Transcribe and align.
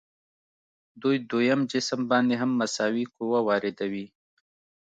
دوی 1.01 1.17
دویم 1.31 1.61
جسم 1.71 2.01
باندې 2.11 2.35
هم 2.41 2.51
مساوي 2.59 3.05
قوه 3.15 3.39
واردوي. 3.47 4.05